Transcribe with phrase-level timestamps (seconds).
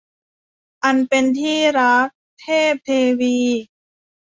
[0.83, 2.07] อันเป็นที่รัก-
[2.41, 3.37] เทพเทวี